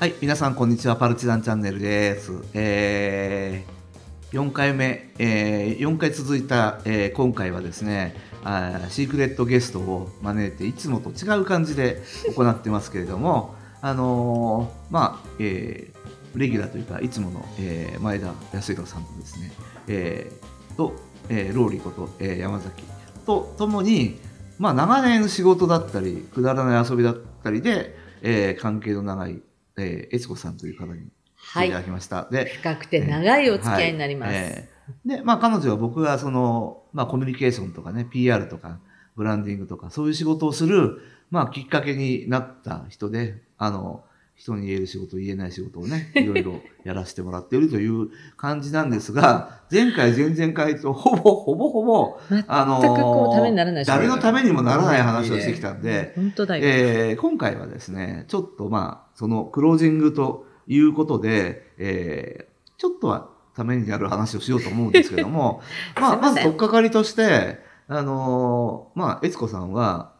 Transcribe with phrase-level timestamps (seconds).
[0.00, 0.96] はい、皆さんこんにちは。
[0.96, 2.32] パルチザンチャンネルです。
[2.54, 12.00] えー、4回目、えー、4回続いた、えー今回はですね、あシークレットゲストを招いて、いつもと違う感じで
[12.34, 19.52] 行ってますけれども、 あのーまあ、えー、レギュラーというか、いつもの、えー前田康弘さんとですね、
[19.86, 20.94] えーと、
[21.28, 22.84] えーローリーこと、えー山崎
[23.26, 24.18] とともに、
[24.58, 29.42] まあ、長年仕事だったり、くだらない遊びだったりで、えー関係の長い、
[29.80, 31.08] えー、悦子さんという方に
[31.54, 32.28] 来ていただきました。
[32.30, 34.32] で、深くて長いお付き合いになります。
[34.32, 38.80] はいえーで、まあ彼女は僕がその、まあコミュニケーションとかね、PR とか、
[39.16, 44.04] ブランディングとか、そういう仕事をする、まあきっかけになった人で、あの、
[44.40, 48.08] 人に言える仕事、言えない仕事をね、 いろいろやらせてもらっているという
[48.38, 52.80] 感じなんですが、前回、前々回とほぼ、ほぼほぼ、あの
[53.84, 56.14] 誰のためにもならない話をしてきたんで。
[56.64, 65.60] えー今回はですね、ちょっとまあ、そのクロージングということで、えーちょっとはためになる話をしようと思うんですけども、
[66.00, 70.12] まあ、まず取っかかりとして、あのーまあ、悦子さんは、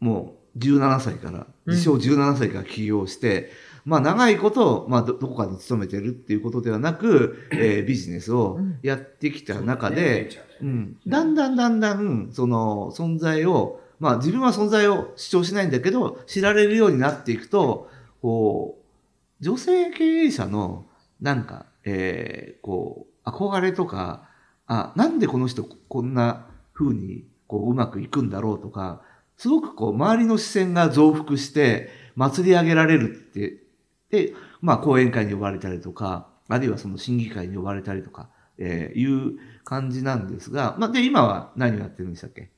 [0.00, 1.74] もう17歳から、うん。
[1.74, 3.50] 自称17歳から起業して、
[3.84, 10.28] まあ、長いこと、まあど、どこかに勤めてるっていうことではなく、えービジネスをやってきた中で、
[10.60, 20.84] うん、だんだんだんだん、その存在を、まあ自分は存在を主張しないんだけど、知られるようになっていくと、こう、女性経営者の、
[21.22, 24.28] なんか、えーこう、憧れとか、
[24.66, 29.00] あ、なんでこの人こんな風に、こう、うまくいくんだろうとか、
[29.38, 33.62] すごくこう、周りの視線が増幅して、祭り上げられるって、
[34.10, 42.50] で、まあ、講演会に呼ばれたりとか、あるいはその審議会に呼ばれたりとか、えーいう感じなんですが、まあ、で、今は何をやってるんでしたっけ？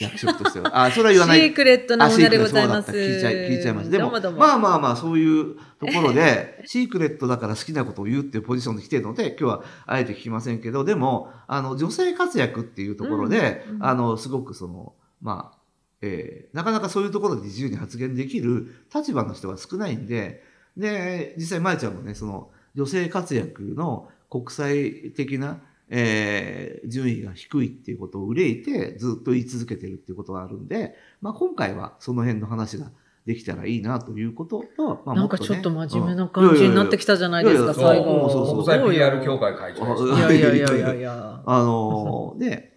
[0.00, 0.84] 役職としては。
[0.84, 1.40] あ、それは言わない。
[1.40, 2.92] シークレットな女でございます。
[2.92, 3.98] 聞いちゃい、聞いちゃいました。
[3.98, 15.58] でも、どうもどうもまあまあまあ、そういうところで、シークレットだから好きなことを言うっていうポジションで来てるので、今日はあえて聞きませんけど、でも、あの、女性活躍っていうところで、うんうんあの、すごくその、まあ、
[16.02, 20.42] えーなかなかそういうところで自由に発言できる立場の人が少ないんで、
[20.76, 32.90] で、実際、まえちゃんもね、その、女性活躍の国際的な、えー順位が低いっていうことを憂いてずっと言い続けてるっていうことがあるんで、まあ、今回はその辺の話が
[33.24, 35.38] できたらいいなということと、まあ、なんもとね。
[35.38, 38.28] かちょっと真面目な感じになってきたじゃないですか、最後。
[38.30, 41.42] そうそう国際 PR 協会会長いやいやいやいやいや。
[41.46, 42.71] あのーで、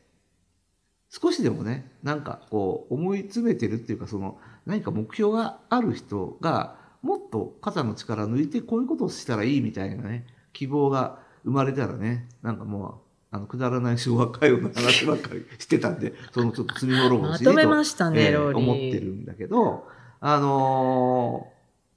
[1.22, 18.58] 少しでもね、なんかこう、思い詰めてるっていうか、その、何か目標がある人が、もっと肩の力抜いて、こういうことをしたらいいみたいなね、希望が生まれたらね、なんかもう、あの、くだらない昭和歌謡の話ばっかりしてたんで、そのちょっと罪滅ぼしにまとめましたね、えーローリー。
[18.58, 19.88] 思ってるんだけど、
[20.20, 21.48] あの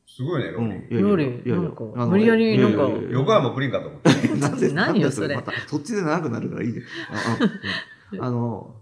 [0.07, 1.03] すごいね、ー、うん、ローリー。
[1.03, 4.29] ローリーなんか無理やりなんか横山プリンかと思って。
[4.37, 6.83] なんで、何よなんでそれまた、そっちで長くなるからいいで。
[7.11, 8.75] あああの、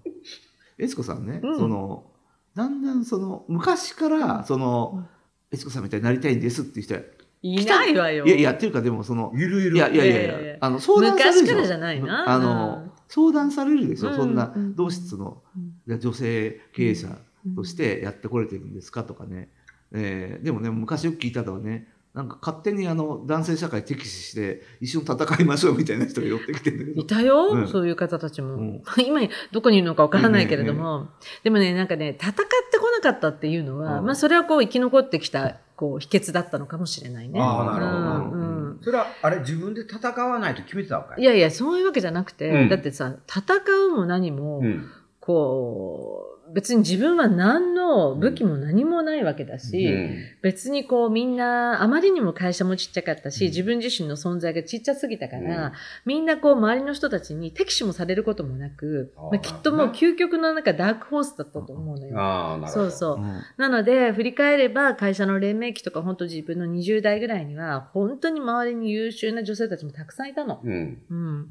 [0.79, 1.59] 悦子さんね、うん。
[1.59, 2.11] その、
[2.55, 5.07] だんだんその、昔から、その、
[5.51, 7.01] 悦子さんみたいになりたいんですっていう人は、
[7.43, 8.27] いないわよ。
[8.27, 9.77] いやいや、っていうかでもその、いるいる。
[9.77, 11.55] いやいやいやいやあの、相談されるでしょ。
[11.55, 12.31] 昔からじゃないな。
[12.31, 15.43] あの、相談されるでしょ、うんそんなうん、同室の
[15.87, 17.09] 女性経営者
[17.55, 19.51] としてやってこれてるんですかとかね。
[19.93, 27.01] えーでもね、昔よく聞いたのはね、なんか勝手にあの男性社会敵視して一緒に戦いましょうみたいな人が寄ってきてるんだけど。
[27.03, 28.55] いたよ、うんそういう方たちも。
[28.55, 29.21] うん今、
[29.53, 31.09] どこにいるのかわからないけれども、
[31.45, 37.39] でもね、なんかね、戦ってこなかったっていうのは、うんまあ、それはこう、生き残ってきた、こう、秘訣だったのかもしれないね。
[37.39, 38.37] ああ、なるほどなるほど。
[38.37, 41.21] うんうんそれは、あれ、自分で戦わないと決めてたのかい？
[41.21, 43.43] いやいや、そういうわけじゃなくて、うんだってさ、戦
[43.89, 44.91] うも何も、うん。
[45.21, 55.73] こう、別に自分は何の武器も何もないわけだし、うん別にこうみんな、あまりにも会社もちっちゃかったし、うん自分自身の存在がちっちゃすぎたから、うん
[56.05, 62.19] みんなこう周りの人たちに敵視もされることもなく、まあ、きっともう究極のなんかダークホースだったと思うのよ。
[62.19, 62.91] ああ、なるほど。
[62.91, 63.21] そうそうう。
[63.21, 70.61] んなので、振り返れば会社の黎明期とか本当自分の20代ぐらいには、本当に周りに優秀な女性たちもたくさんいたの。
[70.63, 71.03] うん。
[71.11, 71.51] うん、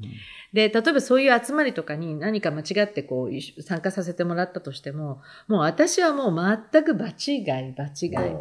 [0.52, 8.36] で、例えばそういう集まりとかに何か間違ってこう参加させてもらったとしても、もう私はもう全く場違い、場違い。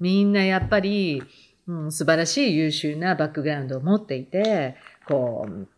[0.00, 1.22] みんなやっぱり、
[1.66, 4.76] うん、素晴らしい優秀なバックグラウンドを持っていて、
[5.06, 5.68] こう、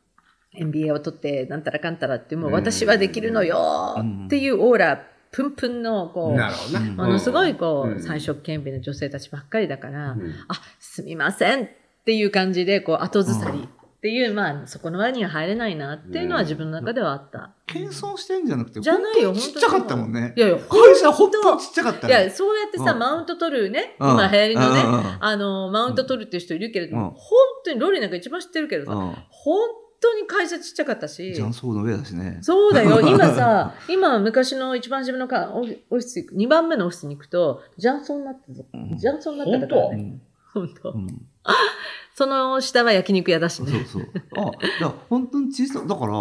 [0.52, 2.54] MBA を取ってなんたらかんたらって、もううん。
[2.54, 8.02] 私はできるのよっていうオーラ、プンプンの、こう、ものすごいこう、うん。
[8.02, 10.34] 最初兼備の女性たちばっかりだから、うん。
[10.48, 11.68] あ、すみませんっ
[12.04, 13.68] ていう感じで、こう、後ずさり
[13.98, 17.52] っていう、まあ、そこの輪には入れないなっていうのは自分の中ではあった。
[17.68, 20.40] 謙遜してんじゃなくて、じゃないよ本当にちっちゃかったもんねい。
[20.40, 22.12] やいや、会社ほんとちっちゃかったね。
[22.12, 24.82] いや、そうやってさ、うんマウント取るね、うん今流行りのね、
[25.20, 27.20] あの、マウント取るっていう人いるけれども、うん本
[27.64, 29.68] 当にローリーなんか一番知ってるけどさ、うん本
[30.00, 32.38] 当に会社ちっちゃかったし、ジャンソーの上だしね。
[32.40, 33.00] そうだよ。
[33.06, 38.62] 今さ、今昔の一番自分のかオフィス、2番目のオフィスに行くと、ジャンソンになってた。
[38.74, 39.94] うんジャンソンになってたからね。
[39.94, 40.22] うん
[40.54, 41.06] 本当うん
[42.14, 43.84] その下は焼肉屋だしそうね。
[43.86, 44.02] そう。
[44.36, 46.14] あ、だから本当に小さい、だから、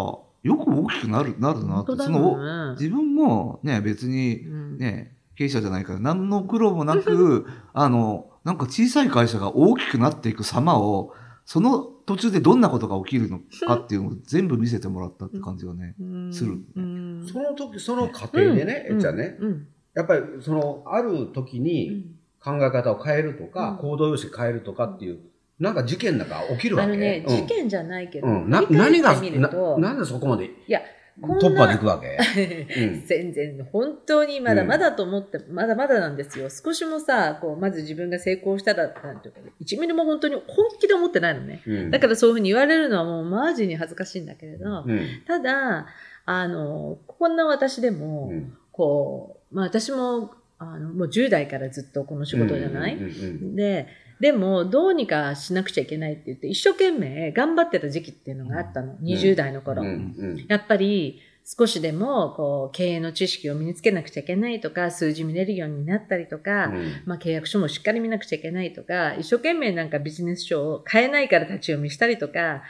[0.48, 1.86] よく大きくなる、なるなって。
[1.86, 2.74] 本当だその。
[2.74, 4.78] 自分もね、別にうん。
[4.78, 11.14] ね、経営者じゃないから、何の苦労もなく、 あの、なんか小さい会社が大きくなっていく様を、
[11.46, 15.96] その途中でどんなことが起きるのかっていうのを全部見せてもらったって感じがね。
[16.00, 16.34] うん。
[16.34, 16.60] する。
[16.76, 17.28] うん。
[17.28, 19.68] その時、その過程でね、えっちゃんね、うん。
[19.94, 22.04] やっぱりその、ある時うにん。
[22.40, 23.78] 考え方を変えるとか、うん。
[23.78, 25.20] 行動様式変えるとかっていう、
[25.60, 26.92] なんか事件なんか起きるわけ？
[26.92, 27.36] あのね、うん。
[27.36, 30.82] 事件じゃないけど、うん、な何がな、なんでそこまでいや、
[31.20, 32.18] 突破でいくわけ、
[32.78, 33.06] うん。
[33.06, 36.50] 全然本当にまだまだと思って、まだまだなんですよ。
[36.50, 41.62] 少しもさこうまず自分が成功したらなんていうか1ミリも本当に本気で思ってないのね。
[41.66, 41.92] うん。
[41.92, 45.00] だからそういうふうに言われるのはもうマジに恥ずかしいんだけれど、うん。
[45.26, 45.88] ただ
[46.26, 48.54] あのこんな私でも、うん。
[48.72, 53.56] こう、まあ、私もあのもう10代からずっとこの仕事じゃない、うんうんうん。
[53.56, 53.88] で
[54.20, 60.16] でもどうにかしなくちゃいけないって言って一生懸命頑張ってた時期っていうのがあったの、20代の頃、うん。
[60.18, 60.46] うん。
[60.48, 66.74] やっぱり少しでもこう経営の知識を身につけなくちゃいけないとか数字見れるようになったりとか、
[67.06, 72.64] まあ、契約書もしっかり見なくちゃいけないとか一生懸命なんかビジネス書を買えないから立ち読みしたりとか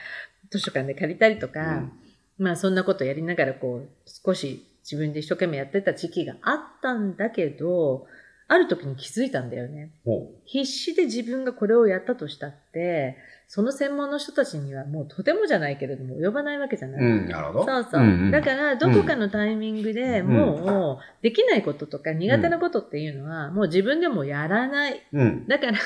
[0.51, 1.89] 図書館で借りたりとか、
[2.37, 8.05] まあそんなことやりながらこう少し自分で一生懸命やってた時期があったんだけど
[8.47, 9.91] ある時に気づいたんだよね。
[10.05, 13.17] ほ必死で自分がこれをやったとしたって
[13.47, 17.01] その専門の人たちにはもうとてもじゃないけれども及ばないわけじゃない。
[17.01, 17.65] ううん、なるほど。
[17.65, 18.03] そうそう。
[18.03, 25.01] んんだから、どこかのタイミングでうんもう、できないこととか苦手なことっていうのは、もう自分でもやらない。
[25.13, 25.47] うん。
[25.47, 25.77] だから、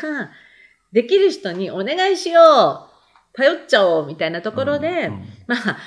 [0.91, 2.91] できる人にお願いしよう
[3.33, 5.77] 頼っちゃおうみたいなところで、うんまあ、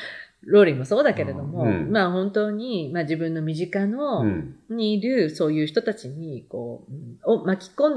[0.46, 4.56] ローリーもそうだけれども、うんまあ本当に、まあ自分の身近の、うん。
[4.70, 7.88] にいるそういう人たちに、こう、うんを巻き込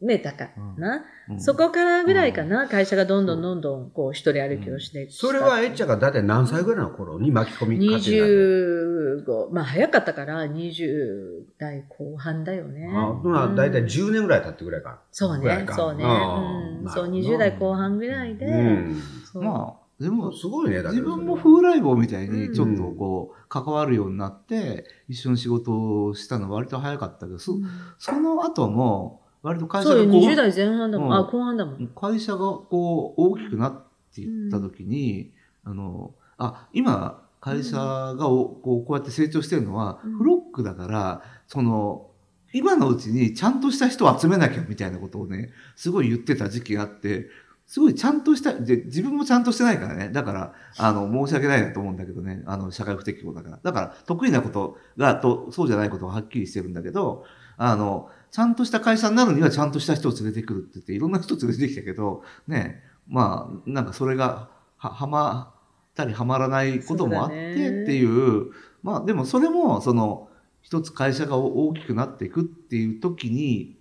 [0.00, 1.04] めたかな。
[1.28, 12.90] うんそこからぐらいかな、会社がどんどんどんどん、こう、一人歩きをしてそれはえっちゃんが大体何歳ぐらいの頃に巻き込みかけになる25、まあ早かったから20代後半だよね。
[12.92, 15.00] あまあうん大体10年ぐらい経ってぐらいか。
[15.12, 16.04] そうねそうね。
[16.04, 16.40] あ
[16.82, 19.02] うんそう、ーなるほど20代後半ぐらいで、うん。
[19.32, 21.16] そうまあ、でも、すごいね、自ど。
[21.16, 27.58] 分も風来坊みたいにちょっとうんこう関わるようになって一緒に仕事をしたのは割と早かったけどそ
[27.98, 31.08] その後も割と会社そうよ、がこう20代前半だもん。
[31.08, 31.14] うん。
[31.14, 31.86] あ、後半だもん。
[31.88, 35.32] 会社がこう大きくなっていった時に、
[35.64, 40.12] あのあ今会社がおこうこうやって成長してるのは、うん。
[40.16, 42.06] フロックだからその
[42.52, 47.28] 今のうちにちゃんとした人を集めなきゃみたいなことをねすごい言ってた時期があって
[47.70, 50.08] すごいちゃんとしたで自分もちゃんとしてないからね。
[50.08, 52.42] だからあの申し訳ないなと思うんだけどね。
[52.44, 53.60] あの社会不適合だから。
[53.62, 57.24] だから得意なことがとそうじゃないことがはっきりしてるんだけど
[57.58, 68.50] あのちゃんとした会社になるにはちゃんとした人を連れてくるって言っていろんな人連れてきたけどねまあなんかそれがははまったりはまらないこともあってっていう
[68.82, 70.28] まあでもそれもその
[70.60, 73.76] 一つ会社が大きくなっていくっていう時に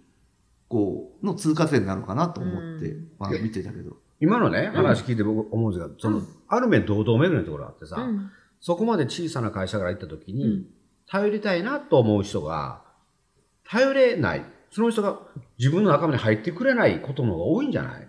[0.70, 3.08] こうの通過点なのかなと思って、うん。
[3.20, 3.98] まあ見てたけど。
[4.22, 8.32] 今のね、話聞いて僕思うんですが、その、ある面堂々巡りのところがあってさ、うん。
[8.62, 10.66] そこまで小さな会社から行った時に、うん。
[11.08, 12.84] 頼りたいなと思う人が、
[13.68, 14.46] 頼れない。
[14.72, 15.20] その人が
[15.58, 18.08] 自分の仲間に入ってくれないことの方が多いんじゃない？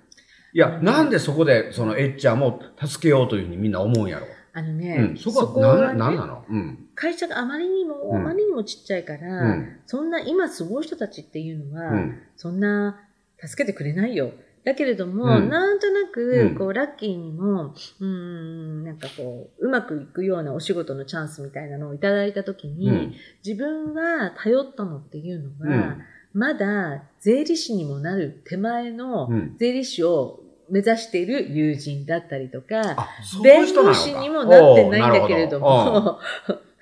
[0.53, 0.85] いや、うん。
[0.85, 4.27] なんでそこで、そのエッチャーも助けようというふうにみんな思うんやろ？
[4.61, 5.17] あのね、うん。
[5.17, 6.45] そこは何、ね何なの？
[6.49, 6.89] うん。
[6.95, 12.19] 会社があまりにも、うんあまりにもちっちゃいから、うんそんな今すごい人たちっていうのは、うん。
[12.37, 13.01] そんな
[13.39, 14.33] 助けてくれないよ。
[14.63, 23.15] だけれども、うんなんとなうく、んこう、ラッキーにも、うーん、なんかこう、うまくいくようなお仕事のチャンスみたいなのをいただいたときに、うん。
[23.43, 25.97] 自分が頼ったのっていうのは、うん
[26.33, 29.57] まだ税理士にもなる手前のうん。
[29.59, 30.41] 税理士を
[30.71, 33.09] 目指している友人だったりとか、
[33.43, 36.21] 弁護士にもなってないんだけれども、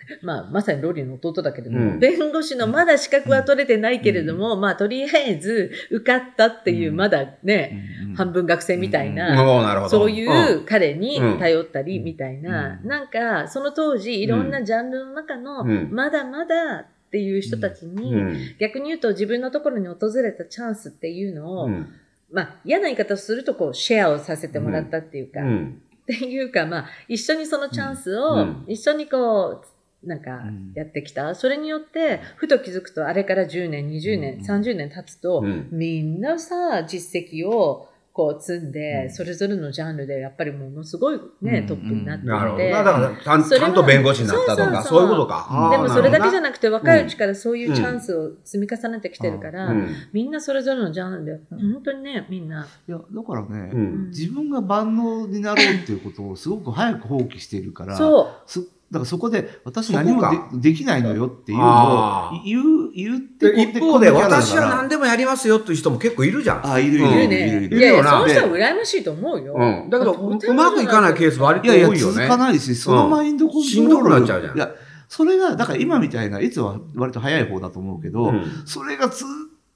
[0.23, 1.99] まあ、まさにロリの弟だけれども、うん。
[1.99, 6.97] 弁護士のまだ資格は取れてないけれども、まあ、とりあえず受かったっていう、うん。
[6.97, 7.85] まだね、
[8.17, 9.89] 半分学生みたいどな。
[9.89, 11.39] そういう彼にうん。
[11.39, 12.89] 頼ったりみたいな、うん。
[12.89, 15.89] なんか、その当時、いろんなジャンルの中の、うん。
[15.93, 18.37] まだまだっていう人たちに、うん。
[18.59, 21.87] 逆に言うと自分のところに訪れたチャンスっていうのを、うん。
[22.31, 25.83] まあ、嫌な言い方をすると、こう、シェアをさせてもらったっていうか、うん。
[26.03, 28.65] っていうか、まあ、一緒にそのチャンスを、うん。
[28.67, 31.35] 一緒にこう、なんかうん、やってきた。
[31.35, 34.41] それによって、ふと気づくと、あれから10年、20年、うん。
[34.43, 35.69] 30年経つと、うん。
[35.73, 42.69] みんなさ、実績を、こう積んで、うんそれぞれのジャンルでやっぱりものすごいね、うんトップになってて、なるほど。
[42.69, 45.69] だからちゃん、と弁護士になったとか、そうそうそうそういうことか。
[45.71, 49.73] でもそれだけじゃななくて若いうちからそういうチャンスを積み重ねてきてるから、
[50.13, 52.67] みんなそれぞれのジャンルで、本当にね、みんな。
[52.89, 53.71] いや、だからね。
[54.09, 58.69] 自分が万能になろうっていうことをすごく早く放棄しているから、そう。
[58.89, 66.67] すだからそこで私何もでできないのよっていうのを言う、言ってで一方で、私は何でもやりますよっていう人も結構いるじゃん。
[66.67, 67.79] あ、いるいるうんいるいいるいる。
[67.79, 69.55] いやその人は羨ましいと思うよ。
[69.55, 69.91] うん。
[69.91, 72.13] だけど、うまくいかないケース割といやいや、多いよね。
[72.15, 73.71] 続かないし、そのマインドコントロール。
[73.71, 74.71] しんどくなっちゃうじゃんいや、
[75.09, 79.27] それが、だから今みたいな、いつは割と早い方だと思うけど、うんそれがずっ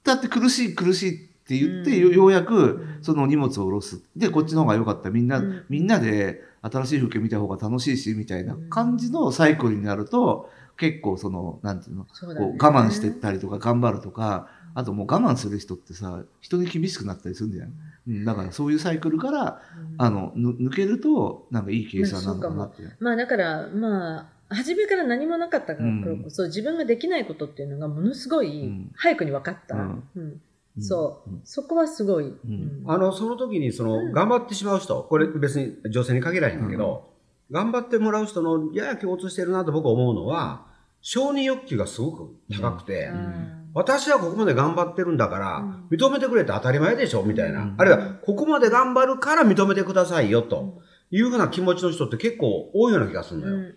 [0.03, 2.15] とやって苦しい苦しいって言って、うん。
[2.15, 2.67] ようやくう
[2.99, 4.01] んその荷物を下ろす。
[4.15, 5.09] で、こっちの方が良かった。
[5.09, 5.65] みんな、うん。
[5.69, 17.71] みんなで新しい風景見た方が楽しいし、みたいな感じのサイクルになると、結構その、なんていうの、こう我慢してったりとか頑張るとか、あともう我慢する人ってさ、人に厳しくなったりするんじゃない
[18.05, 19.61] うん、だからそういうサイクルから、
[19.97, 22.83] あの、ぬ抜けると、なんかいい計算なのかなって。
[22.99, 24.19] まあだから、ま
[24.49, 25.89] あ、初めから何もなかったから
[26.21, 28.91] こそ、自分ができないことっていうのがものすごいうん。
[28.95, 29.75] 早くに分かった。
[29.75, 29.79] う
[30.19, 30.41] ん
[30.79, 31.41] そう、ん。
[31.43, 32.25] そこはすごい。
[32.25, 32.83] うん。
[32.87, 34.11] あの、その時に、その、うん。
[34.11, 37.13] 頑張ってしまう人、これ別に女性に限らへんけど、
[37.51, 40.65] 頑張ってもらう人のやや共通してるなと僕は思うのは、
[41.01, 43.69] 承認欲求がすごく高くて、うん。
[43.75, 45.87] 私はここまで頑張ってるんだから、うん。
[45.91, 47.61] 認めてくれて当たり前でしょみたいな。
[47.61, 47.75] うん。
[47.77, 53.73] あるいは、ここまで頑張るから認めてくださいよ、というふうな気持ちの人って結構多いような気がするのよ。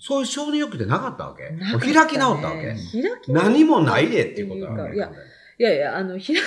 [0.00, 1.42] そういう承認欲求ってなかったわけ。
[1.92, 2.76] 開き直ったわけ。
[3.26, 5.08] 何もないでっていうことだわけ。
[5.60, 6.38] いやいやあの、開き直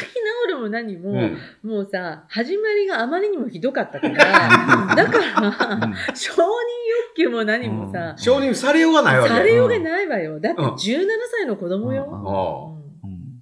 [0.48, 1.38] るも何も、うん。
[1.64, 4.16] もうさ、始まりがあまりにもひどかったから、
[4.96, 5.94] だから、うん。
[6.16, 9.30] 承認欲求も何もさ、承認されようがないわけ。
[9.30, 10.40] されようがないわよ。
[10.40, 12.08] だってうん17歳の子供よ。
[13.04, 13.42] あうん。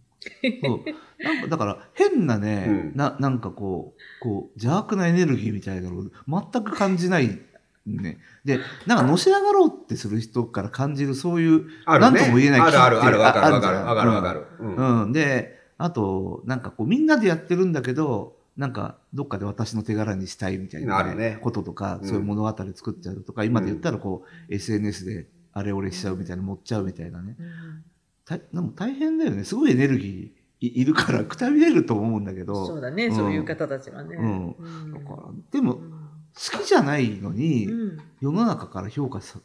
[0.63, 1.23] そう。
[1.23, 2.91] なんかだから変なね、うん。
[2.95, 7.39] ななんかこうこう邪悪なエネルギーみたいなのを全く感じない、
[7.85, 11.65] ね、でなんかのし上がろうってする人から感じるそういう。
[11.85, 13.19] なんとも言えないあるあるある。
[13.19, 13.73] わかるわあるじゃん。
[13.73, 14.47] かるわかるわかる。
[14.59, 15.01] うん。
[15.03, 21.39] うん、であとなんかこうみんなでやってるんだけどなんかどっかで私の手柄にしたいみたいな、あるね。
[21.41, 22.07] こととか、うん。
[22.07, 27.37] そういう物語作っちゃうとか今で言ったらこう、SNS であれ俺しちゃうみたいな持っちゃうみたいなね。
[27.39, 27.83] うん。
[28.25, 29.45] たでも大変だよね。
[29.45, 32.67] すごいエネルギーいいるからくたびれると思うんだけど。
[32.67, 33.15] そうだね、うん。
[33.15, 34.17] そういう方たちはね。
[34.17, 34.49] うん。
[34.49, 34.93] うん。
[34.93, 35.81] だからでも好
[36.61, 37.97] きじゃないのに、うん。
[38.19, 39.39] 世の中から評価さ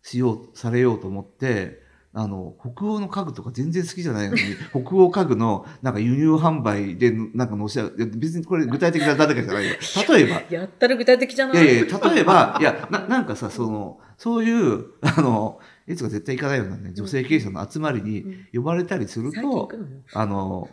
[0.00, 1.82] しようされようと思って
[2.18, 4.40] あの北欧の家具とか全然好きじゃないのに
[4.72, 9.74] 北欧家具のなんか輸入販売でなんか載せ別にこれ具体的な誰かじゃないよ。
[10.08, 10.42] 例えば。
[10.48, 11.62] やったら具体的じゃない。
[11.62, 19.82] いやいや、例えば、いや、ななんかさ、その、そういう、あの、いつか絶対行かないようなね、女性経営者の集まりに呼ばれたりすると最近行く、の？
[19.82, 19.86] よ。
[20.14, 20.70] あの、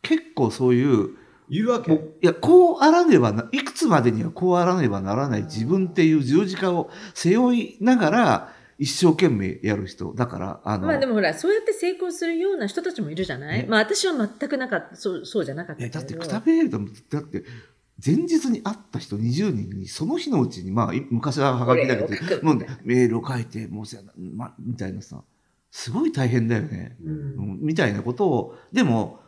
[0.00, 1.10] 結構そういう、
[1.48, 1.92] いるわけ？
[1.92, 10.12] いや、こうあらねばな、いくつまでにはこうあらねばならない自分っていう十字架を背負いながら、一生懸命やる人。
[10.14, 15.88] だから、あの、まあでもほら、そうやって成功するような人たちもいるじゃない、ねまあ私は全くなかった、そうそうじゃなかった。
[15.88, 16.78] だってくたびれると、
[17.10, 17.44] だって、
[18.04, 25.22] 前日に会った人20人に、その日のうちに、まあ、い昔はハガキだけどこれを書く、もうメールを書いて、もうせやな、ま、みたいなさ、
[25.70, 26.96] すごい大変だよね。
[27.02, 27.12] うんう
[27.54, 29.20] んみたいなことを、でも、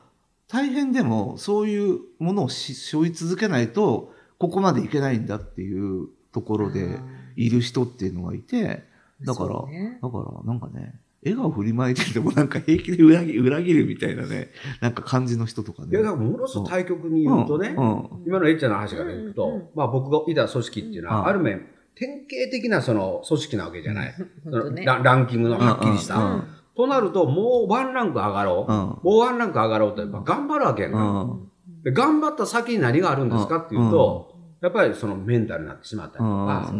[0.49, 7.00] 大変でも、そういうものをし背負い続けないと、ここまでいけないんだっていうところで
[7.37, 8.85] いる人っていうのがいて、
[9.25, 9.99] だから、ね。
[10.03, 15.89] だから、なんかね、笑顔振りまいててもなんか平気で裏切裏切るみたいなね、 なんか感じの人とかね。
[15.91, 17.93] いや、だからものすごく対極に言うとね、うん。
[17.93, 18.09] うん。
[18.27, 21.27] 今のエッチャーの話からいくと、うんうんまあ僕がいた組織っていうのは、うん。
[21.27, 24.15] ある面、典型的なその組織なわけじゃない。
[24.45, 24.85] その本当ね。
[24.85, 26.17] ラランキングのはっきりした。
[26.17, 26.33] うん。
[26.35, 26.45] うん
[26.79, 28.73] となると、もうワンランク上がろう。
[28.73, 28.79] うん。
[28.79, 31.51] もうワンランク上がろうと、やっぱ頑張るわけやんか、うん。
[31.83, 36.73] で頑張った先に何があるんですかっていうと、やっぱりそのメンタルになってしまったりとか。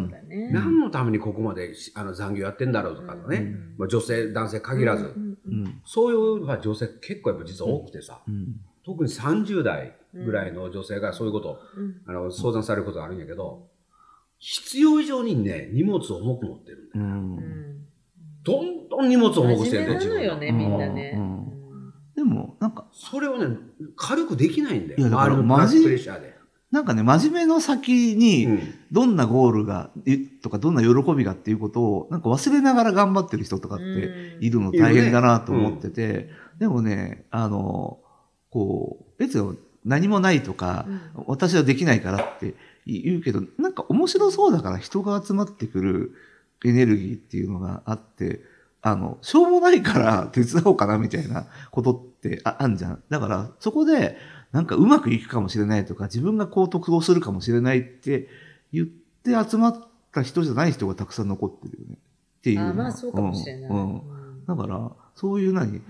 [0.51, 3.75] 何のためにここまでしあの残業やってんだろうとかね、うん。
[3.77, 8.59] まあ、女性、男性限らず、うんうんそういうまあ女性結構やっぱ実は多くてさ、うん。
[8.85, 12.01] 特に30代ぐらいの女性がそういうことを、うん。
[12.05, 13.67] あの相談されることがあるんやけど、
[14.39, 17.49] 必要以上にね、荷物を重く持ってるんだよ。
[18.43, 21.13] どんどん荷物を重くしてるんだよ、真面目なのよね、みんなね。
[21.15, 21.21] うん。
[21.21, 21.93] うん。
[22.15, 23.57] でも、なんか、それをね、
[23.95, 24.99] 軽くできないんだよ。
[24.99, 26.38] いやだから周りのブラックプレッシャーで。
[26.71, 28.73] なんかね、真面目の先に、うん。
[28.91, 37.99] どんなゴールが、いとか、どんな喜びがっていうことを、なんか忘れながら頑張ってる人とかっているの大変だなと思ってて、でもね、あの、
[38.51, 41.01] こう、別に何もないとか、うん。
[41.27, 42.53] 私はできないからって
[42.85, 46.11] 言うけど、なんか面白そうだから人が集まってくる
[46.63, 48.41] エネルギーっていうのがあって、
[48.81, 53.03] あの、しょうもないから手伝おうかなみたいなことってああんじゃん。
[53.09, 54.17] だから、そこで、
[54.51, 58.27] なんかうまくいくかもしれないとか、自分がこう得をするかもしれないって
[58.73, 61.95] 言って集まった人じゃない人がたくさん残ってるよね。
[61.95, 62.69] っていうのは。
[62.71, 63.69] あまあそうかもしれない。
[63.69, 65.83] うんうんうんだから、そういう何、うん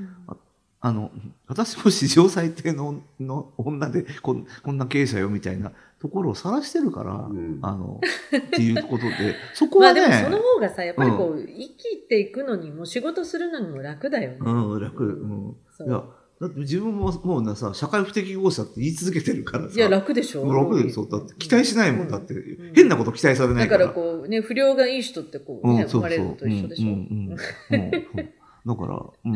[0.81, 1.11] あの、
[1.47, 14.37] 私も史上最低のの女でこんこんな経営者よみたいなところを晒してるから、うんあの、っていうことで、 そこはね、まあでもその方がさ、やっぱりこう、生きていくのにも仕事するのにも楽だよね。
[14.39, 15.03] うん、楽。
[15.03, 15.55] うん。
[15.69, 16.03] そういや、
[16.39, 19.71] だって自分ももうなさ、社会不適合者って言い続けてるからさ。
[19.75, 20.51] いや、楽でしょ。
[20.51, 21.05] 楽でしょ。
[21.05, 23.85] だって期待しないもん、うだって、ん変なこと期待されなだかいから。
[23.87, 25.89] らこう、ね、不良がいい人ってこう、ね、うん。
[25.89, 26.87] 生まれるのと一緒でしょ。
[26.87, 27.37] うんうん
[27.71, 28.29] うん
[28.65, 29.35] だから、うん。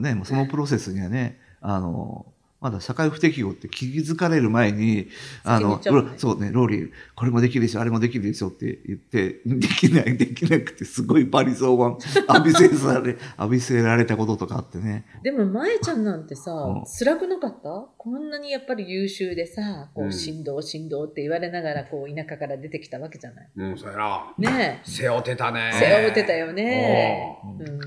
[0.00, 2.26] ね、もうそのプロセスにはね、あの、
[2.64, 5.08] まだ社会不適合って気づかれる前に、
[5.44, 5.78] あの、
[6.16, 15.04] そうね、ローリー、これもできるでしょ、あれもできるでしょって言って、できない、できなくて、すごいバリ雑言浴びせられ、 浴びせられたこととかあってね。
[15.22, 17.86] でも、舞ちゃんなんてさうん、辛くなかった？
[17.98, 23.48] こんなにやっぱり優秀でさ、こう振動、振動って言われながら、こう、田舎から出てきたわけじゃない？
[23.56, 24.34] うん、そうやな。
[24.38, 25.78] ね背負ってたねえ。。
[25.78, 27.36] 背負ってたよね。
[27.44, 27.78] おうん。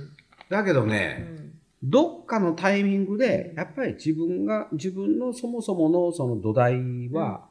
[0.50, 1.47] だけどうね、ん。
[1.84, 7.48] どっかのタイミングで、やっぱり自分が、自分のそもそものその土台は、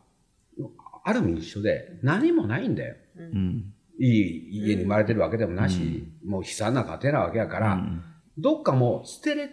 [1.05, 2.97] ある意味一緒で、何もないんだよ。
[3.17, 3.23] う。
[3.23, 3.73] うんん。
[3.99, 8.03] いい家に生まれてるわけでもなし、もう悲惨な家庭なわけやから、うん
[8.39, 9.49] どっかもう捨てれ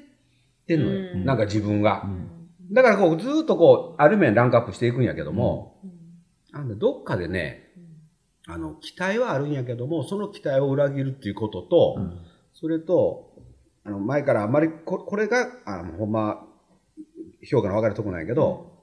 [0.68, 1.14] てんのよ。
[1.14, 2.04] うんなんか自分が。
[2.06, 2.30] うん
[2.72, 7.72] だからこうずーっとこう、ある面ランクアップしていくんやけども、うんあのどっかでね、
[8.48, 12.20] あの、期待はあるんやけども、その期待を裏切るっていうことと、うん
[12.54, 13.33] それと、
[13.86, 16.46] あの、前からあんまりこ、これが、あの、ほんま、
[17.44, 18.74] 評価の分かるとこなんやけど、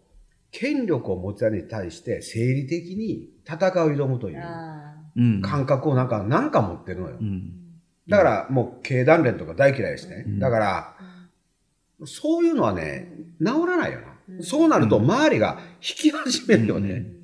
[0.50, 5.42] 権力を持つやに対して生理的に戦いを挑むという。
[5.42, 7.24] 感覚をなんか、なんか持ってるのよう。
[7.24, 7.52] ん。
[8.08, 10.24] だからもう経団連とか大嫌いですね。
[10.26, 11.00] うんだから、あ。
[12.04, 14.06] そういうのはね、治らないよな。
[14.06, 16.90] うんそうなると周りが引き始めるよね。
[16.90, 17.16] うん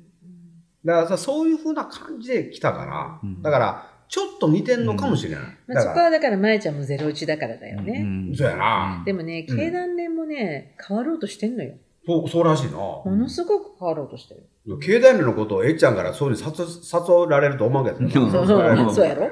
[0.85, 5.39] だからさ、そういう風な感じで来たから、うんだから、ちょっと似てんのかもしれない。
[5.67, 8.01] まあ、そこはだから、舞ちゃんもゼロ一だからだよね。
[8.01, 11.75] んそうやなでもね、うん経団連もね、変わろうとしてんのよ。
[12.05, 12.77] そう、そうらしいな。
[12.77, 14.79] ものすごく変わろうとしてる。
[14.79, 19.31] 経団連のことをえっちゃんからそういうに誘誘られると思うけど、うんそうそうそうやろ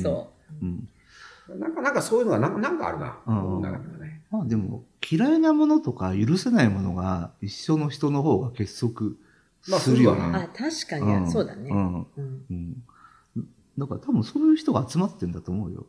[0.00, 0.88] そうん。
[1.58, 3.18] なんか、なんかそういうのがなんかなんかあるな。
[4.30, 9.12] まあでも、嫌いなものとか許せないものが一緒の人の方が結束
[9.62, 10.20] するよね。
[10.20, 10.42] まう。
[10.42, 11.70] あ、確かに、うんそうだね。
[11.70, 11.78] う
[12.52, 12.82] ん。
[13.76, 13.88] うんうん。
[13.88, 15.80] だから多分そういう人が集まってんだと思うよ。
[15.80, 15.84] うん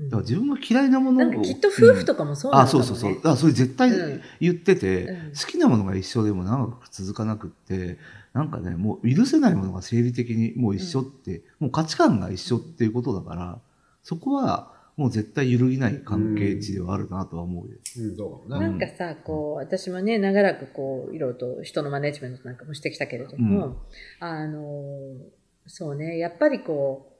[0.00, 1.28] だから自分が嫌いなものを。
[1.28, 2.86] なんかきっと夫婦とかもそうなあ、のかもね。
[2.86, 3.32] そうそうそう。
[3.32, 7.98] あ、それ絶対うん言ってて、うん好きなものが一緒でも長く続かなくって、
[8.32, 13.58] なんかね、もう許せないものが生理的にもう一緒って、もう価値観が一緒っていうことだから、
[14.04, 17.76] そこはもう絶対揺るぎない関係値ではあるなとは思うよ。
[17.98, 18.50] うん。
[18.50, 23.78] なんかさ、こう、私もね、長らくこう、いろいろと人のマネジメントなんかもしてきたけれども、
[24.20, 25.12] あの、
[25.66, 27.17] そうね、やっぱりこう、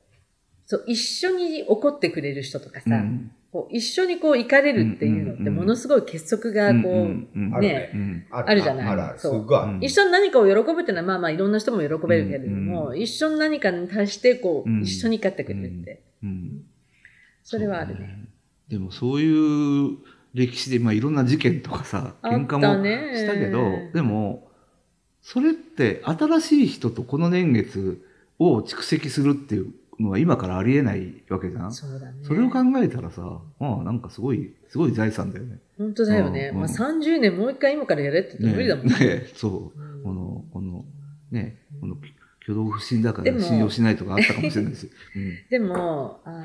[0.68, 3.32] そう、一緒に怒ってくれる人とかさ、うん。
[3.50, 9.18] こう一緒にこう行かれるっていうのってものすごい結束がこう、ねああるじゃない？
[9.18, 9.78] そう。
[9.80, 14.82] 一緒に何かを喜ぶっていうのはまあまあいろんな人も喜べるけれども、うん一緒に何かに対してこう、うん。
[14.82, 16.62] 一緒に勝ってくれるって、うん。
[17.42, 18.28] それはあるね。
[18.68, 19.96] でもそういう
[20.34, 24.46] 歴史で、まあ、いろんな事件とかさあった喧嘩もねしたけどでも
[25.22, 28.04] それって新しい人とこの年月
[28.38, 31.72] を蓄積するっていうのは今からありえないわけじゃん？
[31.72, 32.18] そうだね。
[32.22, 35.58] それを考えたらさ、まあなんかすごい、すごい財産だよね。
[35.76, 36.50] 本当だよね。
[36.52, 39.98] うんまあ30年もう一回今からやれって言って無理だもんねねそうう。
[40.00, 40.84] んこの、この、
[41.30, 41.96] ね、この
[42.42, 44.88] 挙動不審だから信用しないとかあったかもしれないし。
[45.16, 46.42] うんでも、あの、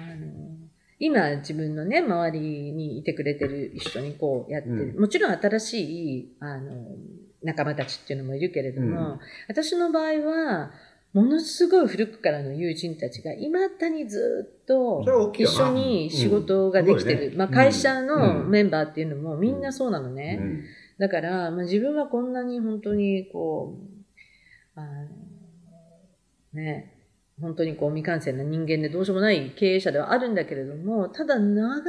[0.99, 6.95] 今自分のね、周りにいてくれてる一緒にこうやってる、うもちろん新しい、あの、
[7.43, 10.71] 仲間たちっていうのもいるけれども、うん私の場合は、
[11.13, 17.33] ものすごい古くからの友人たちが、いまだにずっと一な緒に仕事ができてる。
[17.35, 20.39] まあ、会社のうんメンバーっていうのもみんなそうなのね。
[20.41, 20.63] うん
[20.99, 23.77] だから、まあ、自分はこんなに本当にこ
[24.75, 25.07] う、あの
[26.53, 26.93] ね、
[27.41, 31.81] 本当にこう未完成な人間でどうしようもない経営者ではあるんだけれども、ただ長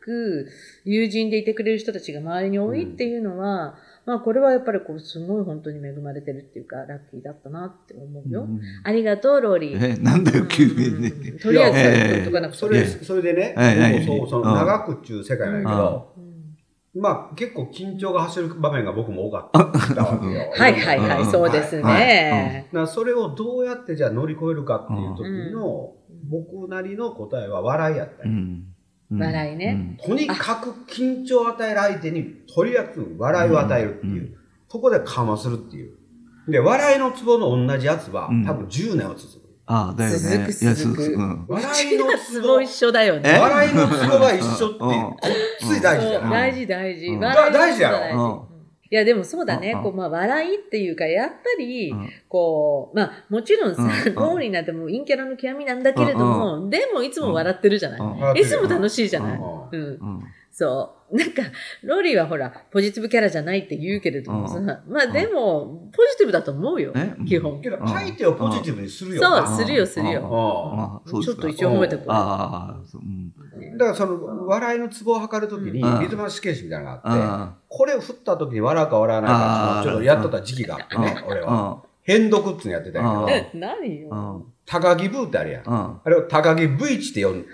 [0.00, 0.48] く
[0.84, 8.44] 友人でいてくれる人たちが周りに多いっていうのは、まあこれはやっぱりこうすごい本当に恵まれてるっていうか、ラッキーだったなって思うよ。
[8.44, 9.96] うんありがとう、ローリー。
[9.96, 11.02] え、なんだよ、急に。
[11.02, 11.08] ね。
[11.10, 11.38] うん。
[11.38, 14.06] とりあえずとかなくてそれ、ええそれでね、はいはい。
[14.06, 14.56] 僕もそう、そのうん。
[14.56, 17.02] 長くっちゅう世界なんやけど、うん。
[17.02, 20.52] まあ結構緊張が走る場面が僕も多かったわけよ。
[20.56, 21.30] はいはいはい、うん。
[21.30, 22.66] そうですね。
[22.72, 25.92] だからそれをどうやってじゃあ乗り越えるかっていう時の、
[26.30, 28.64] 僕なりの答えは笑いやったよ、うんうん
[29.10, 29.96] 笑いね。
[30.04, 34.34] とにかく緊張を与える相手にとりあえず笑いを与えるっていう、うん。
[34.68, 35.96] そこで緩和するっていう。
[36.48, 38.44] で笑いのツボの同じやつは、うん。
[38.44, 39.48] 多分10年は続く。
[39.66, 40.18] ああ、だよね。
[40.18, 41.02] 続く続く。
[41.14, 41.46] うん。
[41.48, 43.34] 笑いのツボ一緒だよね。
[43.36, 45.28] え笑いのツボが一緒ってこっ
[45.60, 47.20] つい大事だな、そう大事大事。
[47.20, 48.48] 大事やろ
[48.90, 52.10] いやでもそうだね、うんこうまあ笑いっていうかやっぱり、うん。
[52.28, 59.82] こうまあもちろんさ、うん ローリーなんてもう陰キャラの極みなんだけれども、でもいつも笑ってるじゃない、うんいつも楽しいじゃない、ううん。
[59.82, 60.24] うん
[60.58, 60.98] そう。
[61.16, 61.42] なんか
[61.84, 64.66] ローリーはほらポジティブキャラじゃないって言うけれどもさ、うん。
[64.66, 67.62] まあでもポジティブだと思うよえ基本。
[67.62, 69.22] けど相手をポジティブにするよ。
[69.22, 71.00] そうなするよするよ。
[71.06, 73.78] ちょっと一応褒めてこうああ、そううん。
[73.78, 76.00] だからその笑いのツボを測るときにうん。
[76.00, 81.48] リズム試験紙みたいなのがあって、あこれを振ったときに笑うか笑わないかちょっとやっとった時期があってね、俺は。
[81.50, 85.64] あ、変読っていうのやってたけど、え何よ、うん高木ブーってあるやん。
[85.64, 87.46] うんあれを高木 V 値って呼ん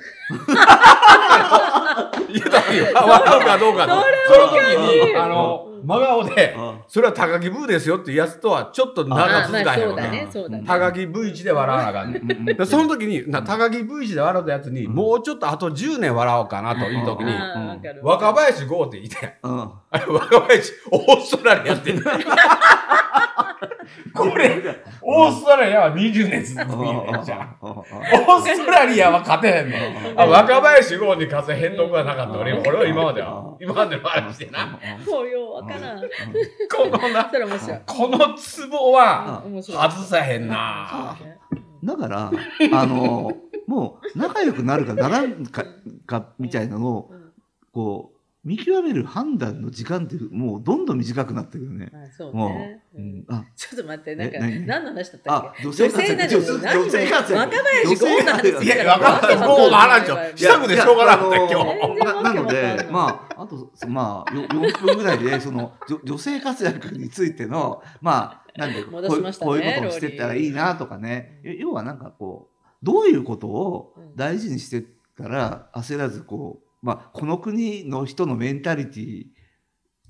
[2.32, 2.86] 言ったらいいよ。
[2.94, 3.92] あ笑うかどうかと。
[3.92, 6.56] その時に、あの、真顔で、
[6.88, 10.02] それは高木ブーですよっていうやつとはちょっと長あ続かへんわけ。
[10.02, 10.64] だね。
[10.66, 12.12] 高木 V 値で笑わなあかん。
[12.12, 17.34] ねその時に、な高木 V 値で笑ったやつに、もうちょっとあと10年笑おうかなという時に、
[18.02, 19.70] 若林剛って言って、うん。
[19.90, 21.94] あれ若林、オーストラリアって。
[24.14, 24.62] これ、
[25.02, 27.56] オーストラリアは20年続くんやじゃん。
[27.60, 30.20] オーストラリアは勝てへんねん。
[30.20, 32.38] あ若林剛に勝つ変動がなかった。
[32.38, 34.78] 俺、俺は今までは、今までの話でな。
[35.06, 35.73] もうようわからん
[36.70, 37.30] このな、
[37.86, 41.16] このツボは外さへんな。
[41.82, 42.32] だから、
[42.72, 43.32] あの、
[43.66, 45.64] もう仲良くなるかならんか
[46.06, 47.32] かみたいなのを、うん。
[47.72, 48.13] こう、
[48.44, 51.90] 見極める判断の時間ってもうどんどん短くなってくるね。
[51.94, 53.24] あそうもねう、うん。
[53.28, 54.66] あ、ちょっと待ってなんかえ何？
[54.66, 56.16] 何の話だったっあけ、女性活躍、
[56.60, 57.34] なの女性活躍。
[57.34, 62.04] 若林剛の話いや、若林剛の話をしたくてしょうがなかったよ、今日。
[62.04, 62.76] ななのわけわかんない。
[62.76, 74.84] で、まあ、あと、まあ、よ4分ぐらいで、その、女女性活躍についての、まあ、なんで、こういうことをしてったらいいなとかね、よ要はなんかこう、どういうことを大事にしてっ
[75.16, 79.24] たら、焦らずこう、まあ、この国の人のメンタリティ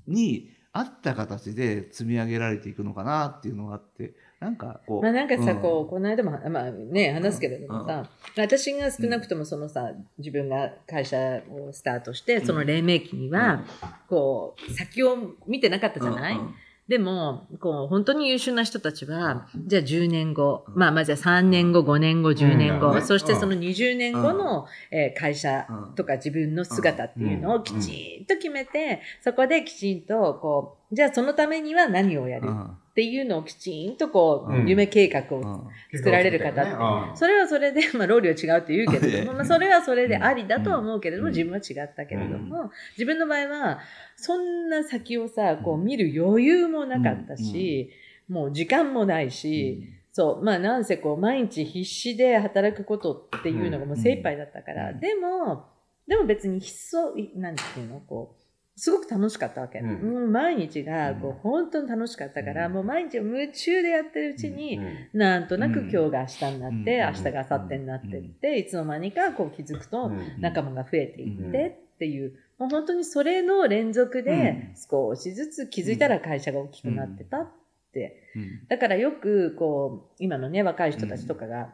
[0.07, 5.61] に合った形で積み上げられていくのかなっていうのがあって、なんかこう、まあなんかさ、うん。
[5.61, 13.63] こうこの間も、まあね、話すけれどもさ、私が少なくともそのさ、自分が会社をスタートして、その黎明期には、
[14.09, 15.15] こう、先を
[15.47, 16.41] 見てなかったじゃない、うん。
[16.41, 16.55] うん
[16.87, 23.01] でも、こう、本当に優秀な人たちは、じゃあ10年後、まあ、まずは3年後、5年後、10年後、うん。
[23.01, 25.95] そしてその20年後の、えー会社うん。
[25.95, 32.47] とか自分の姿っていうのをきちんと決めて、そこできちんと、こう、じゃあそのためには何をやる？
[32.47, 32.65] うん。
[32.65, 34.67] っていうのをきちんと、こう、うん。
[34.69, 35.97] 夢計画をうん。
[35.97, 40.23] 作られる方っそれはそれで、 まあ、ローリーは違うって言うけれども、まあ、それはそれでうん。
[40.23, 41.33] ありだとは思うけれども、うん。
[41.33, 43.79] 自分は違ったけれども、自分の場合は、
[44.15, 47.89] そんな先をさ、こう見る余裕もなかったし、
[48.29, 54.99] もう時間もないし、そう、まあなんせこう、毎日必死で働くことっていうのがもう精一杯だったから、うん。
[55.01, 55.65] でも、
[56.07, 58.44] でも別にひっそ、なんていうの、こう、
[58.77, 59.79] すごく楽しかったわけ。
[59.79, 60.13] うん。
[60.13, 62.73] もう毎日がこううん本当に楽しかったから、うん。
[62.73, 65.19] もう毎日夢中でやってるうちに、うん。
[65.19, 65.89] なんとなくうん。
[65.89, 67.07] 今日が明日になって、うん。
[67.07, 70.41] 明日が明後日になってって、いつの間にかこう気づくとうん。
[70.41, 77.47] 仲間が増えていうんってっていう、もう本当にそれの連続で少しずつ気づいたら会社が大きくなってたっ
[77.93, 78.29] て。
[78.35, 78.67] うん。
[78.67, 81.73] だからよくこう、今のね、若い人たちとかが、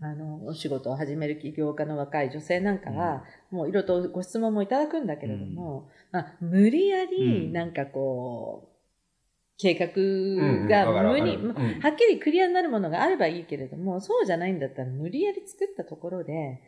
[0.00, 7.52] あの、お仕事を始める起業家の若い女性なんかは、もういろいろとご質問もいただくんだけれども、まあ、無理やりうん。
[7.52, 8.78] なんかこう、
[9.58, 11.80] 計画うんが無理、るうん。
[11.80, 16.60] はっきりクリアになるものがあればいいけれども、そうじゃないんだったら無理やり作ったところで、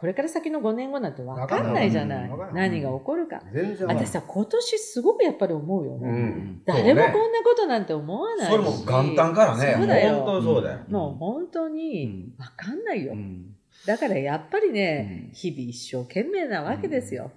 [0.00, 2.30] これから先の5年後なんて分かんないじゃない。
[2.54, 3.42] 何が起こるか。
[3.86, 5.98] 私さ、今年すごくやっぱり思うよ。
[5.98, 6.08] ね。
[6.08, 6.62] うん。
[6.64, 8.50] 誰もこんなことなんて思わないし。
[8.50, 10.14] それも元旦からね、そうだよ。
[10.22, 10.78] 本当にそうだよ。
[10.88, 12.32] もう本当うにん。
[12.38, 13.12] 分かんないよ。
[13.12, 13.54] うん。
[13.84, 15.34] だからやっぱりね、うん。
[15.34, 17.30] 日々一生懸命なわけですよ。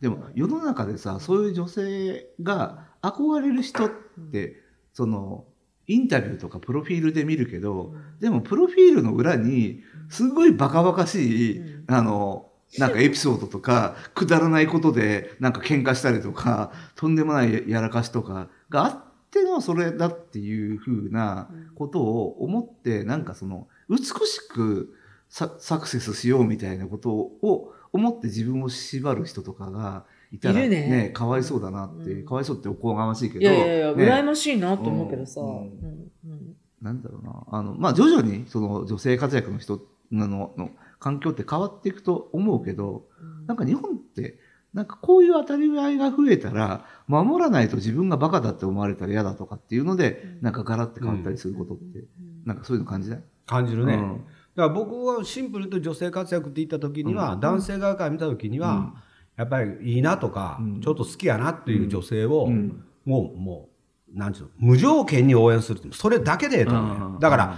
[0.00, 3.90] でも世の中でさそういう女性が憧れる人っ
[4.30, 4.54] て
[4.92, 5.46] その
[5.88, 24.94] インタビューとかプロフィールで見るけどでもプロフィールの裏にすごいバカバカしい、うんあのなんかエピソードとかくだらないことでなんか喧嘩したりとかとんでもないやらかしとかがあってのそれだっていう風なことを思ってなんかその美しく
[25.28, 30.68] ササクセスしようみたいなことを思って自分を縛る人とかがいたらね。
[30.68, 32.26] ねかわいそうだなって、うん。
[32.26, 34.04] かわいそうっておこがましいけどいやいやいや、ね。
[34.04, 35.40] 羨ましいなと思うけどさ。
[35.40, 35.46] うん。
[35.48, 36.56] うんうん。
[36.82, 37.44] なんだろうな。
[37.50, 40.70] あのまあ徐々にその女性活躍の人のの
[41.04, 43.04] 環境って変わっていくと思うけど
[43.46, 44.38] なんか日本って
[44.72, 50.42] なんかこういう当たり前が増えたら守らないと自分がバカだって思われたら嫌だとかっていうのでうん。
[50.42, 52.04] なんかガラッて変わったりすることって、
[52.44, 53.22] なんかそういうの感じない？
[53.46, 53.94] 感じるね。
[53.94, 54.24] うん。
[54.56, 57.40] だから僕はシンプルと女性活躍って言った時には、うん。
[57.40, 58.92] 男性側から見た時には、うん。
[59.36, 60.80] やっぱりいいなとか、うん。
[60.80, 62.84] ちょっと好きやなっていう女性を、うん。
[63.04, 63.68] もうも
[64.12, 67.18] うなんていうの無条件に応援するそれだけでええと思うよ、うん。
[67.20, 67.56] だから、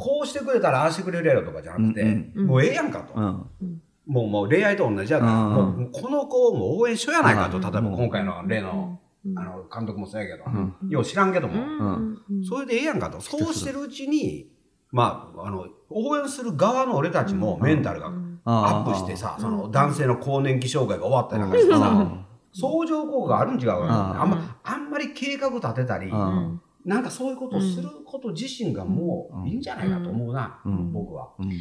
[0.00, 2.46] こうしてくれたらああしてくれるやろとかじゃなくて、うんうん。
[2.46, 3.82] もうええやんかと、うん。
[4.06, 5.52] もうもう恋愛と同じやから、うん。
[5.52, 7.62] もうもうこの子をもう応援しようやないかと、うん。
[7.62, 9.38] 例えば今回の例の,、うん。
[9.38, 10.88] あの監督もそうやけど、うん。
[10.88, 12.44] よう知らんけども、うん。
[12.44, 13.20] それでええやんかと。
[13.20, 14.48] そうしてるうちに
[14.90, 18.10] まああの応援する側の俺たちもメンタルが
[18.44, 30.92] アップしてさ、その男性の更年期障害が終わったりなんかしてさ、相乗効果があるん違うかな、あんまあんまり計画立てたり、うんなんかそういうことをすること自身がもういいんじゃないかと思うな、うん。
[30.92, 31.30] 僕は。
[31.38, 31.52] うん。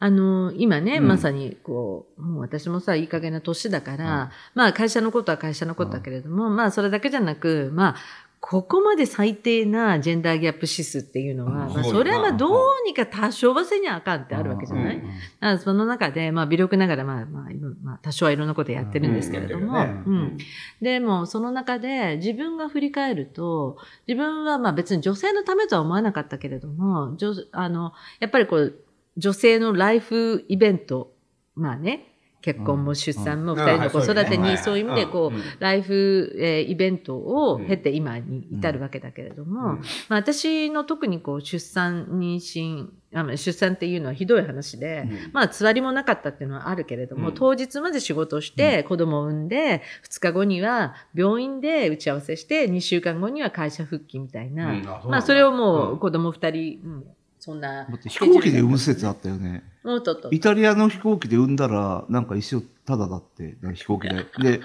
[0.00, 1.08] あの今ね、うん。
[1.08, 7.96] まさにこうもう私もさいい加減な年だから、まあ会社のことは会社のことだけれども、まあそれだけじゃなくまあ
[8.46, 11.74] ここまで最低なジェンダーギャップ指数っていうのは、うん。
[11.76, 17.44] まあ、それはまあどうにか多少はせにゃあかんってあるわけじゃない、うんだからその中で、まあ、微力ながら、まあまあ
[17.82, 19.86] まあ、多少はいろんなことやってるんですけれども、うん。
[19.86, 19.88] う
[20.24, 20.38] ん。
[20.82, 28.74] でもその中で自分が振り返ると自分はまあ別に女性のためとは思わなかったけれども女あのやっぱりこう
[29.16, 31.14] 女性のライフイベント
[31.54, 32.13] まあね
[32.44, 33.58] 結婚も出産もうん。
[33.58, 39.76] 二人の子育てうんにそういう意味でこうライフ、えーイベントを経て今に至るわけだけれども、うん。
[39.76, 39.80] ま
[40.10, 42.88] あ、私の特にこう出産妊娠
[43.36, 45.30] 出産っていうのはひどい話で、うん。
[45.32, 47.34] まあつわりもなかったっていうのはあるけれども、うん。
[47.34, 54.86] 当日まで仕事をして子供を産んで2日後には病院で打ち合わせして2週間後には会社復帰みたいな、うん。
[54.86, 55.98] あまあそれをもううん。
[55.98, 57.04] 子供2人、うん、
[57.44, 59.62] そんなだって飛行機で産む説あったよね。
[59.82, 64.24] もうとっとイタリアの飛行機で産んだら、なんか一生タダだって、飛行機で。
[64.38, 64.60] で、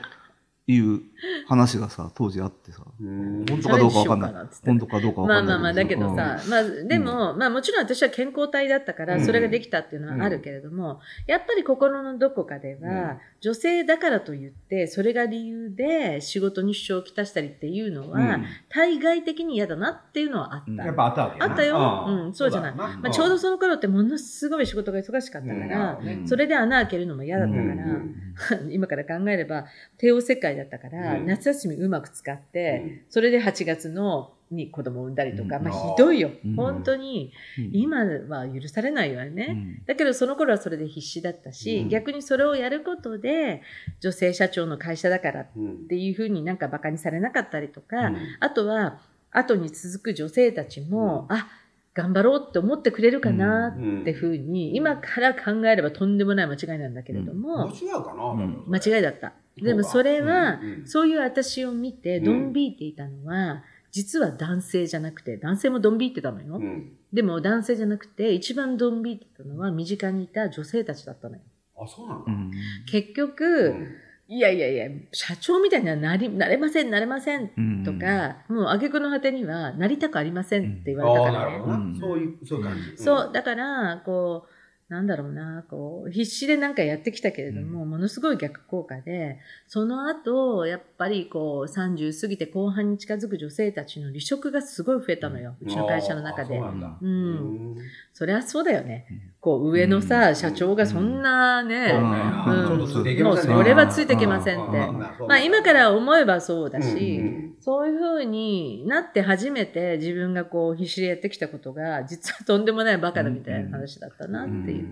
[0.65, 1.01] いう
[1.47, 2.83] 話がさ、当時あってさ。
[3.01, 3.45] うん。
[3.47, 4.33] 本当かどうかわかんない。
[4.65, 5.55] 本当かどうかわかんない。
[5.55, 9.25] まあまあまあだけどさ、まあでも、まあもちろん私は健康体だったからうん。
[9.25, 18.45] それができたっていうのはあるけれども、やっぱり心のどこかでは、女性だからといってそれが理由で仕事に支障をきたしたりっていうのは、うん。
[18.69, 20.71] 対外的に嫌だなっていうのはあった。
[20.71, 20.77] うん。
[20.77, 21.77] やっぱあったわけあったよ。
[21.79, 22.25] ん。
[22.25, 22.75] うんそうじゃない。
[22.75, 26.27] まあ、ちょうどその頃ってものすごい仕事が忙しかったから、うん。
[26.27, 28.15] それで穴開けるのも嫌だったから、うん。
[28.71, 29.65] 今から考えれば
[29.97, 31.25] 帝王切開だったから、うん。
[31.25, 33.01] 夏休みうまく使って、うん。
[33.09, 35.63] それで8月のに子供を産んだりとか、うん。
[35.63, 36.55] まあひどいよ、うん。
[36.55, 37.69] 本当にうん。
[37.73, 39.85] 今は許されないわよね、うん。
[39.85, 41.89] だけどその頃はそれで必死だったし、うん。
[41.89, 43.61] 逆にそれをやることで
[43.99, 45.87] 女性社長の会社だからっうん。
[45.87, 48.17] ていうふうになんかバカにされなかったりとか、うん。
[48.39, 48.99] あとは
[49.31, 51.47] 後に続く女性たちも、あ
[51.93, 58.63] 頑張ろうって思ってくれるかなってふうに、今から考えればとんでもない間違いなんだけれども、間違うかな、うん。
[58.67, 59.33] 間違いだった。
[59.61, 62.23] でもそれは、うんうんそういう私を見てうん。
[62.23, 66.57] ドン引いていたのは、実は男性じゃなくて、男性もドン引いてたのよ。
[66.57, 66.93] うん。
[67.11, 71.41] でも男性じゃなくて、一番ドン引いてたのは身近にいた女性たちだったのよ。
[71.77, 72.51] あそうなんだ、うん。
[72.91, 73.87] 結局、うん。
[74.31, 77.83] いやいやいや、社長みたいにはなりなれません、なれませんうん。
[77.83, 81.99] とか、もう挙句の果てにはなりたくありませんって言われたからね。
[81.99, 84.58] そういうそういう感じ、そう、だから、こう、
[84.89, 96.57] なんだろうな、こう、必死でなんかやってきたけれども、ものすごい逆効果で、その後、やっぱりこう、30過ぎて後半に近づく女性たちの離職がすごい増えたのよ、うちの会社の中で。
[96.57, 96.67] あそう。
[96.69, 96.97] なんだ。
[96.99, 97.09] うん。
[97.09, 97.77] うん
[98.13, 99.05] そりゃそうだよね。
[99.41, 100.35] こう、上のさ、うん。
[100.35, 102.77] 社長がそんなね、そうん
[103.23, 104.77] もうそれはついていけませんって。
[104.77, 104.89] うん。
[104.89, 104.99] うん。
[104.99, 107.21] まあ今から思えばそうだし、
[107.61, 114.87] そういう風になって初めて自分がこう必死でやってきたことが実はとんでもないバカだみたいな話だったなっていう。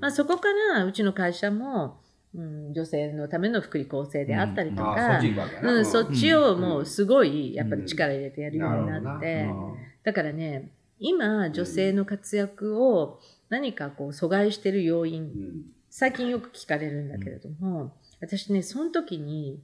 [0.00, 2.00] まあそこからうちの会社も、
[2.34, 5.20] うん、女性のための福利厚生であったりとか、
[5.62, 9.46] うん、そっちをもうすごいやっぱり力入れてやるようになって、
[10.04, 15.62] だからね、今女性の活躍を何かこう阻害してる要因、うん。
[15.90, 19.60] 最近よく聞かれるんだけれども、私ね、その時に、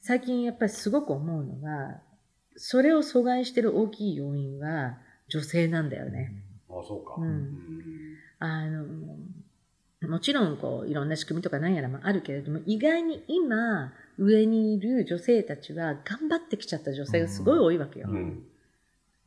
[0.00, 2.00] 最近やっぱりすごく思うのは、
[2.56, 6.32] それを阻害してる大きい要因は女性なんだよね。
[6.70, 8.16] あそうか、うん。
[8.38, 8.86] あの、
[10.08, 18.08] もちろんこういろんな仕組みとか何やらもあるけれども、意外に今上にいる女性たちは頑張ってきちゃった女性がすごい多いわけよ。
[18.10, 18.44] うん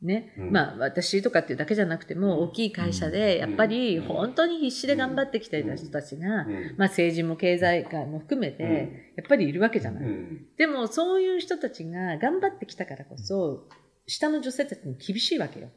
[0.02, 0.52] ね、うん。
[0.52, 6.74] まあ私とかっていうだけじゃなくても大きい会社でやっぱり本当に必死で頑張ってきていた人たちが、うん。
[6.76, 8.70] まあ政治も経済界も含めてうん。
[8.70, 10.04] やっぱりいるわけじゃない。
[10.04, 10.46] うん。
[10.56, 13.66] でもそういう人たちが頑張ってきたからこそ
[14.06, 15.68] 下の女性たちに厳しいわけよ。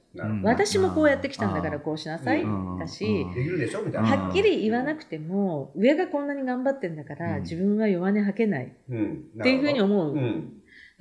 [0.44, 2.42] 私もこうやってきたんだからこうしなさい。
[2.44, 2.80] うん。
[2.80, 3.34] だし、うん。
[3.34, 4.08] できるでしょみたいな。
[4.08, 7.42] はっきり言わなくても上がこんなに頑張ってんだから、うん。
[7.42, 8.68] 自分は弱音吐けない。
[8.68, 9.26] っうん。
[9.44, 10.16] ていうふうに思う。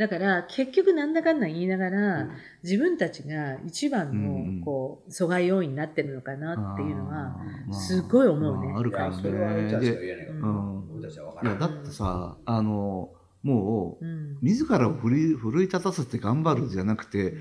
[0.01, 2.31] うんだから結局なんだかんだ言いながら、うん
[2.63, 7.35] 自分たちが一番うんのこう阻害要因になってるのかなっていうのは
[7.73, 9.87] すごい思うねまああるかもいやそれは俺たね。
[9.87, 10.39] でちは言えないから。
[10.39, 11.69] うん俺たちは分かいや、らない。
[11.71, 13.11] だってさ、あの、
[13.43, 17.35] もう、うん自らを奮い奮い立たせて頑張るじゃなくて、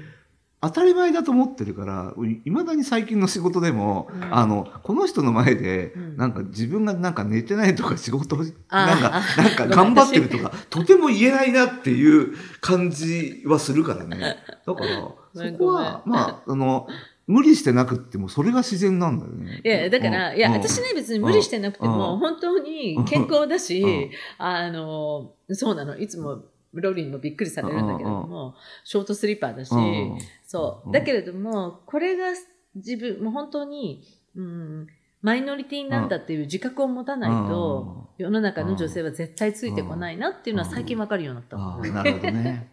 [0.62, 4.36] 当たり前だと思ってるから、いまだに最近の仕事でも、うん。
[4.36, 6.18] あの、この人の前で、うん。
[6.18, 8.52] なんか自分がなんか寝てないとか仕事なん
[9.00, 14.18] か、なんか 頑張ってるとか、とても言えないなっていう感じはするからね。
[14.68, 16.88] だから、そこは、まあ、あの、
[17.26, 19.62] 無理してなくっても、それが自然なんだよね。
[19.64, 20.54] いや、だから、いや、うん。
[20.56, 22.20] 私ね、別に無理してなくても、うん。
[22.20, 24.10] 本当に健康だし、うん。
[24.40, 26.44] あの、そうなの、いつも、
[26.74, 30.18] ローリーにもびっくりされるんだけれども、ショートスリーパーだし、うん
[30.50, 30.90] そうう。
[30.90, 32.30] んだけれども、これが
[32.74, 34.04] 自分、もう本当に、
[34.36, 34.88] うん、
[35.22, 41.58] マイノリティなんだっていう自覚を持たないと、世の中の女性は絶対ついてこないなっていうのは最近わかるようになった。
[41.58, 42.68] ああ、なるほどね。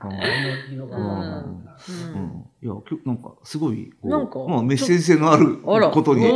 [2.62, 6.26] いや、きょなんか、すごい、なんかまあ、メッセージ性のあることに、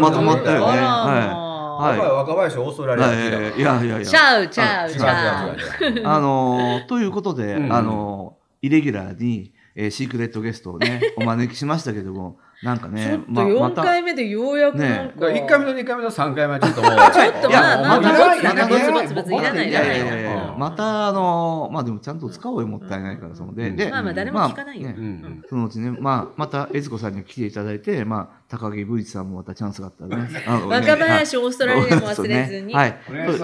[0.00, 0.66] まとまったよね。
[0.66, 3.16] あらはい若い若林オーストラリアはい。
[3.60, 4.04] やいやいや。
[4.04, 5.56] ちゃうちゃうあちゃう。
[6.04, 15.14] あのーということで、うんあのーイレギュラーに、えーシークレットゲストをね、お招きしましたけども、なんかちょねっ、と4回目でようやくなんか。
[15.14, 16.90] だから1回目と2回目と3回目はちょっともう。
[16.90, 18.54] ちょっとまあまあいや
[18.92, 24.88] まツボツいやボツいらないいらないやいやいやいやうんまたあのーまあでもちゃんと使おうよ、もったいないから、そので、うんで、まあまあ誰も聞かないよ。
[24.88, 30.28] まあねうんそのうちね、まあ、また、悦子さんに来ていただいて、まあ、高木ブイチさんもまたチャンスがあったらね。
[30.68, 32.74] 若林オーストラリアも忘れずに。
[32.74, 32.96] はい。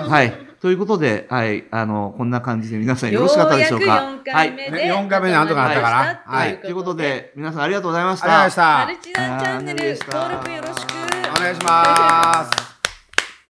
[0.09, 0.33] はい。
[0.61, 1.65] ということで、はい。
[1.71, 3.85] あの、こんな感じで皆さんよろしかったでしょうか。
[3.87, 6.59] ようやく4回目で、はい4回目でなんとかなったからはい。
[6.59, 8.87] ということで、皆さんありがとうございましありがとうございた。
[8.87, 9.04] ました。
[9.05, 10.95] マルチナチャンネル登録よろしく。
[11.37, 12.64] お願いします。